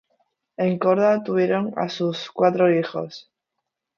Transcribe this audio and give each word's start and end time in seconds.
En 0.57 0.79
Córdoba 0.79 1.21
tuvieron 1.23 1.73
a 1.77 1.87
sus 1.87 2.31
cuatro 2.31 2.75
hijos. 2.75 3.29